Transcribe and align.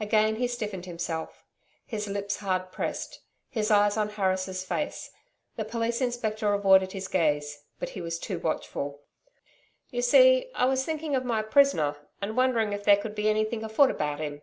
Again 0.00 0.34
he 0.34 0.48
stiffened 0.48 0.84
himself; 0.86 1.44
his 1.86 2.08
lips 2.08 2.38
hard 2.38 2.72
pressed; 2.72 3.20
his 3.48 3.70
eyes 3.70 3.96
on 3.96 4.08
Harris' 4.08 4.64
face. 4.64 5.12
The 5.54 5.64
Police 5.64 6.00
Inspector 6.00 6.52
avoided 6.52 6.90
his 6.90 7.06
gaze; 7.06 7.62
but 7.78 7.90
he 7.90 8.00
too 8.00 8.04
was 8.04 8.42
watchful. 8.42 9.02
'You 9.92 10.02
see 10.02 10.50
I 10.56 10.64
was 10.64 10.84
thinking 10.84 11.14
of 11.14 11.24
my 11.24 11.40
prisoner, 11.40 11.94
and 12.20 12.36
wondering 12.36 12.72
if 12.72 12.82
there 12.82 12.96
could 12.96 13.14
be 13.14 13.28
anything 13.28 13.62
afoot 13.62 13.92
about 13.92 14.18
him. 14.18 14.42